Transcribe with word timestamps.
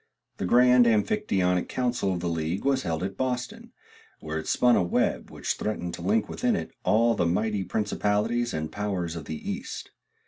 The 0.37 0.47
grand 0.47 0.87
Amphictyonic 0.87 1.69
council 1.69 2.11
of 2.11 2.21
the 2.21 2.27
league 2.27 2.65
was 2.65 2.81
held 2.81 3.03
at 3.03 3.15
Boston, 3.17 3.71
where 4.19 4.39
it 4.39 4.47
spun 4.47 4.75
a 4.75 4.81
web 4.81 5.29
which 5.29 5.53
threatened 5.53 5.93
to 5.93 6.01
link 6.01 6.27
within 6.27 6.55
it 6.55 6.71
all 6.83 7.13
the 7.13 7.27
mighty 7.27 7.63
principalities 7.63 8.51
and 8.51 8.71
powers 8.71 9.15
of 9.15 9.25
the 9.25 9.37
east. 9.47 9.91